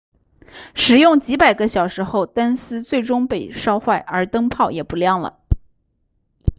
[0.73, 5.39] 使用几百个小时后灯丝最终被烧坏而灯泡也不亮了